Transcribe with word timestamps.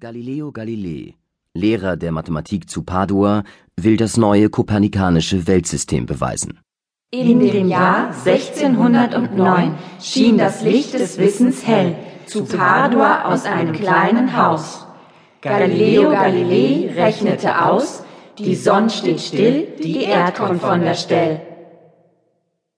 Galileo 0.00 0.50
Galilei, 0.50 1.14
Lehrer 1.54 1.94
der 1.98 2.10
Mathematik 2.10 2.70
zu 2.70 2.82
Padua, 2.84 3.44
will 3.76 3.98
das 3.98 4.16
neue 4.16 4.48
kopernikanische 4.48 5.46
Weltsystem 5.46 6.06
beweisen. 6.06 6.58
In 7.10 7.38
dem 7.38 7.68
Jahr 7.68 8.06
1609 8.24 9.74
schien 10.00 10.38
das 10.38 10.62
Licht 10.62 10.94
des 10.94 11.18
Wissens 11.18 11.66
hell 11.66 11.96
zu 12.24 12.46
Padua 12.46 13.26
aus 13.30 13.44
einem 13.44 13.74
kleinen 13.74 14.34
Haus. 14.34 14.86
Galileo 15.42 16.08
Galilei 16.10 16.90
rechnete 16.94 17.62
aus, 17.66 18.02
die 18.38 18.54
Sonne 18.54 18.88
steht 18.88 19.20
still, 19.20 19.68
die 19.82 20.04
Erd 20.04 20.36
kommt 20.36 20.62
von 20.62 20.80
der 20.80 20.94
Stell. 20.94 21.42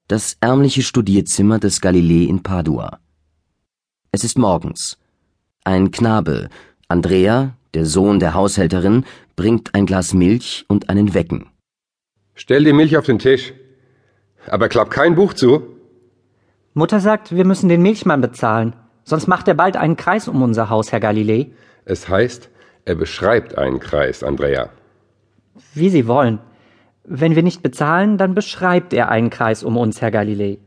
Das 0.09 0.35
ärmliche 0.41 0.81
Studierzimmer 0.81 1.59
des 1.59 1.79
Galilei 1.79 2.27
in 2.27 2.43
Padua. 2.43 2.99
Es 4.11 4.25
ist 4.25 4.37
morgens. 4.37 4.97
Ein 5.63 5.91
Knabe, 5.91 6.49
Andrea, 6.87 7.55
der 7.73 7.85
Sohn 7.85 8.19
der 8.19 8.33
Haushälterin, 8.33 9.05
bringt 9.35 9.73
ein 9.73 9.85
Glas 9.85 10.13
Milch 10.13 10.65
und 10.67 10.89
einen 10.89 11.13
Wecken. 11.13 11.49
Stell 12.35 12.63
die 12.63 12.73
Milch 12.73 12.97
auf 12.97 13.05
den 13.05 13.19
Tisch. 13.19 13.53
Aber 14.47 14.69
klapp 14.69 14.89
kein 14.91 15.15
Buch 15.15 15.33
zu. 15.33 15.63
Mutter 16.73 16.99
sagt, 16.99 17.35
wir 17.35 17.45
müssen 17.45 17.69
den 17.69 17.81
Milchmann 17.81 18.21
bezahlen. 18.21 18.75
Sonst 19.03 19.27
macht 19.27 19.47
er 19.47 19.53
bald 19.53 19.77
einen 19.77 19.97
Kreis 19.97 20.27
um 20.27 20.41
unser 20.41 20.69
Haus, 20.69 20.91
Herr 20.91 20.99
Galilei. 20.99 21.51
Es 21.85 22.09
heißt, 22.09 22.49
er 22.85 22.95
beschreibt 22.95 23.57
einen 23.57 23.79
Kreis, 23.79 24.23
Andrea. 24.23 24.69
Wie 25.73 25.89
Sie 25.89 26.07
wollen. 26.07 26.39
Wenn 27.03 27.35
wir 27.35 27.43
nicht 27.43 27.61
bezahlen, 27.61 28.17
dann 28.17 28.33
beschreibt 28.33 28.93
er 28.93 29.09
einen 29.09 29.29
Kreis 29.29 29.63
um 29.63 29.77
uns, 29.77 30.01
Herr 30.01 30.11
Galilei. 30.11 30.57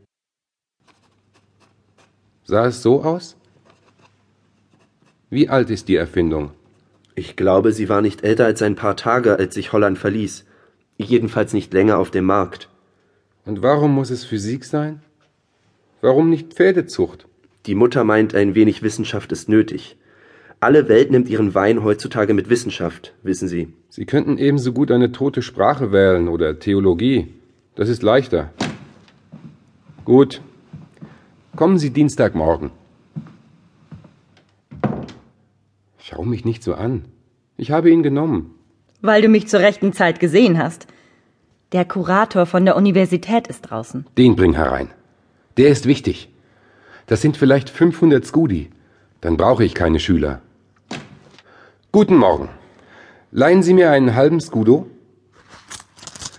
Sah 2.45 2.67
es 2.67 2.83
so 2.83 3.03
aus? 3.03 3.37
Wie 5.29 5.49
alt 5.49 5.71
ist 5.71 5.89
die 5.89 5.97
Erfindung? 5.97 6.53
Ich 7.17 7.35
glaube, 7.35 7.73
sie 7.73 7.89
war 7.89 8.01
nicht 8.01 8.23
älter 8.23 8.45
als 8.45 8.63
ein 8.63 8.77
paar 8.77 8.97
Tage, 8.97 9.39
als 9.39 9.57
ich 9.57 9.73
Holland 9.73 9.99
verließ. 9.99 10.45
Jedenfalls 10.99 11.53
nicht 11.53 11.73
länger 11.73 11.99
auf 11.99 12.13
dem 12.13 12.27
Markt. 12.27 12.69
Und 13.45 13.61
warum 13.61 13.93
muss 13.93 14.11
es 14.11 14.25
Physik 14.25 14.65
sein? 14.65 15.03
Warum 16.01 16.31
nicht 16.31 16.55
Pferdezucht? 16.55 17.27
Die 17.67 17.75
Mutter 17.75 18.05
meint, 18.05 18.37
ein 18.37 18.55
wenig 18.55 18.85
Wissenschaft 18.85 19.33
ist 19.33 19.49
nötig. 19.49 19.97
Alle 20.61 20.89
Welt 20.89 21.11
nimmt 21.11 21.29
ihren 21.29 21.57
Wein 21.57 21.83
heutzutage 21.83 22.33
mit 22.33 22.49
Wissenschaft, 22.49 23.13
wissen 23.25 23.49
Sie. 23.49 23.73
Sie 23.89 24.07
könnten 24.07 24.39
ebenso 24.39 24.73
gut 24.73 24.93
eine 24.93 25.11
tote 25.11 25.43
Sprache 25.43 25.91
wählen 25.91 26.29
oder 26.29 26.61
Theologie. 26.61 27.35
Das 27.75 27.89
ist 27.89 28.05
leichter. 28.05 28.53
Gut. 30.05 30.41
Kommen 31.57 31.79
Sie 31.79 31.91
Dienstagmorgen. 31.91 32.71
Schau 36.09 36.23
mich 36.23 36.45
nicht 36.45 36.63
so 36.63 36.75
an. 36.75 37.07
Ich 37.57 37.73
habe 37.73 37.91
ihn 37.91 38.05
genommen. 38.05 38.55
Weil 39.03 39.23
du 39.23 39.29
mich 39.29 39.49
zur 39.49 39.59
rechten 39.59 39.93
Zeit 39.93 40.21
gesehen 40.21 40.57
hast. 40.57 40.87
Der 41.73 41.85
Kurator 41.85 42.47
von 42.47 42.65
der 42.65 42.77
Universität 42.77 43.49
ist 43.49 43.63
draußen. 43.63 44.07
Den 44.17 44.37
bring 44.37 44.53
herein. 44.55 44.91
Der 45.57 45.69
ist 45.69 45.85
wichtig. 45.85 46.29
Das 47.09 47.23
sind 47.23 47.37
vielleicht 47.37 47.71
500 47.71 48.25
Skudi. 48.25 48.71
Dann 49.21 49.37
brauche 49.37 49.65
ich 49.65 49.75
keine 49.75 49.99
Schüler. 49.99 50.43
Guten 51.91 52.19
Morgen. 52.19 52.51
Leihen 53.33 53.65
Sie 53.65 53.75
mir 53.75 53.91
einen 53.91 54.15
halben 54.15 54.41
Scudo? 54.41 54.87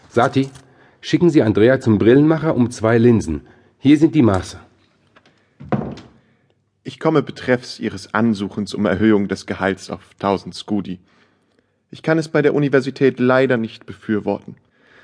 Sati, 0.08 0.50
schicken 1.02 1.30
Sie 1.30 1.44
Andrea 1.44 1.82
zum 1.82 1.98
Brillenmacher 1.98 2.56
um 2.56 2.72
zwei 2.72 2.98
Linsen. 2.98 3.42
Hier 3.80 3.98
sind 3.98 4.16
die 4.16 4.22
Maße. 4.22 4.62
Ich 6.88 7.02
komme 7.02 7.22
betreffs 7.22 7.82
Ihres 7.82 8.14
Ansuchens 8.14 8.74
um 8.74 8.86
Erhöhung 8.86 9.28
des 9.28 9.46
Gehalts 9.46 9.90
auf 9.90 10.12
1000 10.22 10.56
Skudi. 10.56 11.00
Ich 11.92 12.02
kann 12.02 12.18
es 12.18 12.30
bei 12.30 12.42
der 12.42 12.54
Universität 12.54 13.20
leider 13.20 13.58
nicht 13.58 13.86
befürworten. 13.86 14.56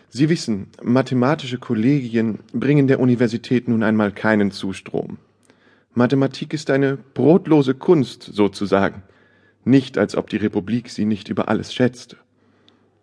Sie 0.08 0.30
wissen, 0.30 0.68
mathematische 0.82 1.58
Kollegien 1.58 2.40
bringen 2.54 2.88
der 2.88 3.02
Universität 3.02 3.68
nun 3.68 3.84
einmal 3.84 4.14
keinen 4.14 4.52
Zustrom. 4.52 5.18
Mathematik 5.94 6.54
ist 6.54 6.70
eine 6.70 6.96
brotlose 6.96 7.74
Kunst 7.74 8.24
sozusagen, 8.32 9.04
nicht 9.66 9.98
als 9.98 10.16
ob 10.16 10.30
die 10.30 10.38
Republik 10.38 10.90
sie 10.90 11.04
nicht 11.04 11.28
über 11.28 11.50
alles 11.50 11.74
schätzte. 11.74 12.16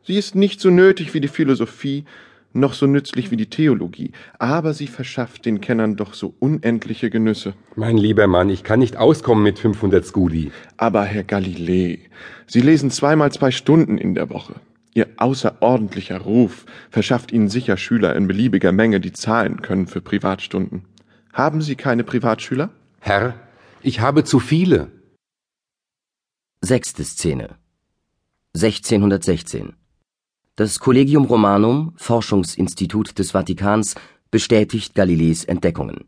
Sie 0.04 0.16
ist 0.16 0.34
nicht 0.34 0.58
so 0.58 0.70
nötig 0.70 1.12
wie 1.12 1.20
die 1.20 1.28
Philosophie 1.28 2.06
noch 2.52 2.72
so 2.72 2.86
nützlich 2.86 3.30
wie 3.30 3.36
die 3.36 3.48
Theologie, 3.50 4.12
aber 4.38 4.74
sie 4.74 4.86
verschafft 4.86 5.46
den 5.46 5.60
Kennern 5.60 5.96
doch 5.96 6.14
so 6.14 6.34
unendliche 6.38 7.10
Genüsse. 7.10 7.54
Mein 7.76 7.96
lieber 7.96 8.26
Mann, 8.26 8.48
ich 8.50 8.64
kann 8.64 8.80
nicht 8.80 8.96
auskommen 8.96 9.44
mit 9.44 9.58
500 9.58 10.04
Skudi. 10.04 10.50
Aber 10.76 11.04
Herr 11.04 11.24
Galilei, 11.24 12.00
Sie 12.46 12.60
lesen 12.60 12.90
zweimal 12.90 13.30
zwei 13.32 13.50
Stunden 13.50 13.96
in 13.96 14.14
der 14.14 14.30
Woche. 14.30 14.54
Ihr 14.92 15.08
außerordentlicher 15.18 16.18
Ruf 16.18 16.66
verschafft 16.90 17.30
Ihnen 17.32 17.48
sicher 17.48 17.76
Schüler 17.76 18.16
in 18.16 18.26
beliebiger 18.26 18.72
Menge, 18.72 18.98
die 18.98 19.12
zahlen 19.12 19.62
können 19.62 19.86
für 19.86 20.00
Privatstunden. 20.00 20.84
Haben 21.32 21.62
Sie 21.62 21.76
keine 21.76 22.02
Privatschüler? 22.02 22.70
Herr, 22.98 23.34
ich 23.82 24.00
habe 24.00 24.24
zu 24.24 24.40
viele. 24.40 24.90
Sechste 26.60 27.04
Szene. 27.04 27.56
1616. 28.54 29.74
Das 30.60 30.78
Collegium 30.78 31.24
Romanum, 31.24 31.94
Forschungsinstitut 31.96 33.18
des 33.18 33.30
Vatikans, 33.30 33.94
bestätigt 34.30 34.94
Galileis 34.94 35.42
Entdeckungen. 35.44 36.04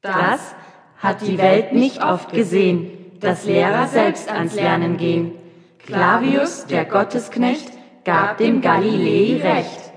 Das 0.00 0.54
hat 0.98 1.26
die 1.26 1.38
Welt 1.38 1.72
nicht 1.72 2.00
oft 2.00 2.30
gesehen, 2.32 2.86
dass 3.18 3.46
Lehrer 3.46 3.88
selbst 3.88 4.30
ans 4.30 4.54
Lernen 4.54 4.96
gehen. 4.96 5.32
Clavius, 5.78 6.66
der 6.66 6.84
Gottesknecht, 6.84 7.68
gab 8.04 8.38
dem 8.38 8.60
Galilei 8.60 9.42
Recht. 9.42 9.92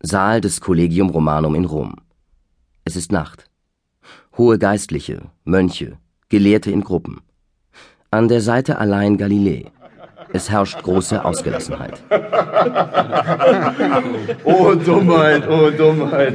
Saal 0.00 0.40
des 0.40 0.62
Collegium 0.62 1.10
Romanum 1.10 1.54
in 1.54 1.66
Rom. 1.66 1.96
Es 2.86 2.96
ist 2.96 3.12
Nacht. 3.12 3.44
Hohe 4.38 4.58
Geistliche, 4.58 5.20
Mönche, 5.44 5.98
Gelehrte 6.30 6.70
in 6.70 6.80
Gruppen. 6.80 7.20
An 8.10 8.26
der 8.28 8.40
Seite 8.40 8.78
allein 8.78 9.18
Galilei. 9.18 9.70
Es 10.32 10.50
herrscht 10.50 10.82
große 10.82 11.24
Ausgelassenheit. 11.24 12.00
Oh 14.44 14.74
Dummheit, 14.74 15.48
oh 15.48 15.70
Dummheit. 15.70 16.34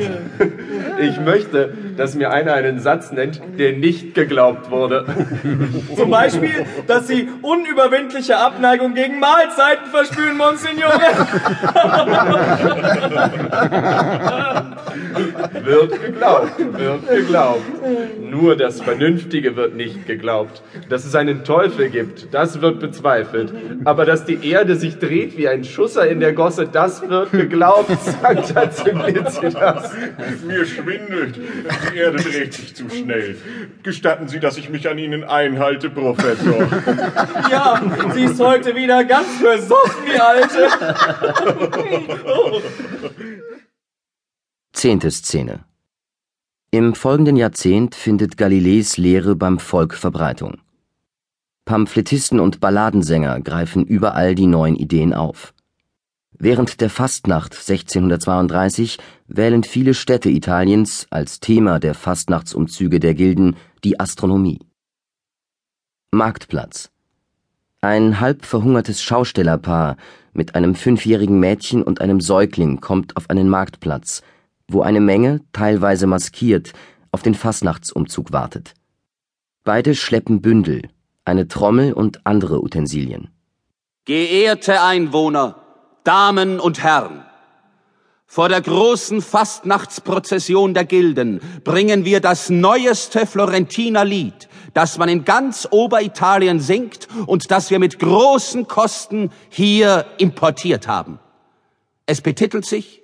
Ich 1.00 1.20
möchte, 1.20 1.74
dass 1.98 2.16
mir 2.16 2.32
einer 2.32 2.54
einen 2.54 2.80
Satz 2.80 3.12
nennt, 3.12 3.42
der 3.58 3.74
nicht 3.74 4.14
geglaubt 4.14 4.72
wurde. 4.72 5.06
Zum 5.96 6.10
Beispiel, 6.10 6.66
dass 6.88 7.08
Sie 7.08 7.28
unüberwindliche 7.42 8.38
Abneigung 8.38 8.94
gegen 8.94 9.20
Mahlzeiten 9.20 9.88
verspüren, 9.92 10.38
Monsignore. 10.38 10.94
Wird 15.64 16.02
geglaubt, 16.02 16.52
wird 16.58 17.10
geglaubt. 17.10 17.62
Nur 18.20 18.56
das 18.56 18.82
Vernünftige 18.82 19.56
wird 19.56 19.76
nicht 19.76 20.06
geglaubt. 20.06 20.62
Dass 20.90 21.06
es 21.06 21.16
einen 21.16 21.44
Teufel 21.44 21.90
gibt, 21.90 22.34
das 22.34 22.62
wird 22.62 22.80
bezweifelt. 22.80 23.54
Aber 23.86 24.06
dass 24.06 24.26
die 24.26 24.50
Erde 24.50 24.76
sich 24.76 25.00
dreht 25.00 25.38
wie 25.38 25.48
ein 25.48 25.64
Schusser 25.64 26.08
in 26.08 26.20
der 26.20 26.34
Gosse, 26.34 26.68
das 26.72 27.08
wird 27.08 27.32
geglaubt, 27.32 27.92
sagt 28.22 28.74
Simplicitas. 28.74 29.92
Mir 30.46 30.66
schwindelt. 30.84 31.40
Die 31.92 31.98
Erde 31.98 32.18
dreht 32.18 32.54
sich 32.54 32.76
zu 32.76 32.90
schnell. 32.90 33.38
Gestatten 33.84 34.28
Sie, 34.28 34.40
dass 34.40 34.58
ich 34.58 34.70
mich 34.70 34.90
an 34.90 34.98
Ihnen 34.98 35.24
einhalte, 35.24 35.90
Professor. 35.90 36.68
Ja, 37.50 37.82
sie 38.14 38.24
ist 38.24 38.40
heute 38.40 38.76
wieder 38.76 39.04
ganz 39.06 39.28
versoffen, 39.38 40.04
die 40.06 40.20
Alte. 40.20 40.70
Zehnte 44.74 45.12
Szene. 45.12 45.66
Im 46.72 46.96
folgenden 46.96 47.36
Jahrzehnt 47.36 47.96
findet 47.96 48.38
Galileis 48.38 48.98
Lehre 48.98 49.36
beim 49.36 49.60
Volk 49.60 49.94
Verbreitung. 49.94 50.60
Pamphletisten 51.66 52.40
und 52.40 52.60
Balladensänger 52.60 53.40
greifen 53.42 53.86
überall 53.86 54.36
die 54.36 54.48
neuen 54.48 54.76
Ideen 54.76 55.14
auf. 55.14 55.54
Während 56.40 56.82
der 56.82 56.90
Fastnacht 56.90 57.54
1632 57.54 58.98
wählen 59.28 59.64
viele 59.64 59.94
Städte 59.94 60.30
Italiens 60.30 61.08
als 61.10 61.40
Thema 61.40 61.80
der 61.80 61.94
Fastnachtsumzüge 61.94 63.00
der 63.00 63.14
Gilden 63.14 63.56
die 63.84 64.00
Astronomie. 64.00 64.60
Marktplatz. 66.12 66.90
Ein 67.82 68.20
halb 68.20 68.46
verhungertes 68.46 69.02
Schaustellerpaar 69.02 69.98
mit 70.34 70.56
einem 70.56 70.76
fünfjährigen 70.76 71.40
Mädchen 71.40 71.84
und 71.84 72.02
einem 72.02 72.22
Säugling 72.22 72.82
kommt 72.82 73.16
auf 73.18 73.30
einen 73.30 73.50
Marktplatz, 73.50 74.22
wo 74.68 74.82
eine 74.82 75.02
Menge, 75.02 75.42
teilweise 75.52 76.08
maskiert, 76.08 76.74
auf 77.12 77.22
den 77.22 77.36
Fastnachtsumzug 77.36 78.32
wartet. 78.32 78.74
Beide 79.64 79.96
schleppen 79.96 80.42
Bündel, 80.42 80.90
eine 81.26 81.48
Trommel 81.48 81.94
und 81.94 82.26
andere 82.26 82.62
Utensilien. 82.62 83.30
Geehrte 84.06 84.82
Einwohner, 84.82 85.63
Damen 86.04 86.60
und 86.60 86.84
Herren, 86.84 87.26
Vor 88.26 88.50
der 88.50 88.62
großen 88.62 89.22
Fastnachtsprozession 89.22 90.74
der 90.74 90.86
Gilden 90.86 91.40
bringen 91.64 92.04
wir 92.04 92.20
das 92.20 92.50
neueste 92.50 93.28
Florentiner 93.28 94.04
Lied, 94.04 94.50
das 94.74 94.98
man 94.98 95.08
in 95.08 95.24
ganz 95.24 95.68
Oberitalien 95.70 96.60
singt 96.60 97.08
und 97.28 97.52
das 97.52 97.70
wir 97.70 97.78
mit 97.78 98.00
großen 98.00 98.68
Kosten 98.68 99.32
hier 99.50 100.08
importiert 100.18 100.88
haben. 100.88 101.20
Es 102.08 102.22
betitelt 102.22 102.66
sich 102.66 103.04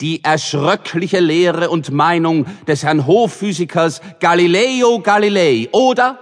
Die 0.00 0.22
erschröckliche 0.22 1.18
Lehre 1.18 1.68
und 1.68 1.90
Meinung 1.90 2.46
des 2.68 2.84
Herrn 2.84 3.04
Hofphysikers 3.06 4.00
Galileo 4.20 5.00
Galilei 5.00 5.68
oder 5.72 6.20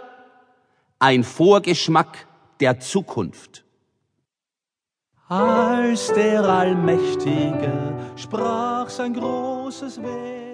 Ein 0.98 1.24
Vorgeschmack 1.24 2.26
der 2.60 2.80
Zukunft. 2.80 3.63
Als 5.28 6.12
der 6.12 6.44
Allmächtige 6.44 7.72
sprach 8.14 8.90
sein 8.90 9.14
großes 9.14 10.02
Werk. 10.02 10.53